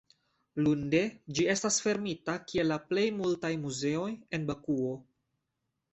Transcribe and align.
Lunde 0.67 1.01
ĝi 1.39 1.45
estas 1.55 1.77
fermita 1.87 2.35
kiel 2.53 2.71
la 2.71 2.79
plej 2.89 3.07
multaj 3.21 3.55
muzeoj 3.67 4.11
en 4.39 4.49
Bakuo. 4.49 5.01